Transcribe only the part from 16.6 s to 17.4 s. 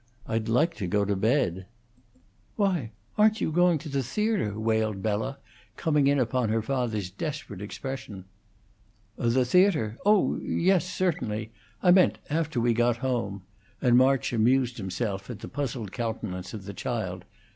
the child.